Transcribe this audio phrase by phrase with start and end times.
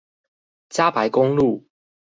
[0.71, 1.67] 嘉白公路